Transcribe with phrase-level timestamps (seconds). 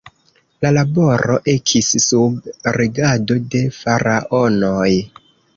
[0.65, 4.91] La laboro ekis sub regado de Faraonoj.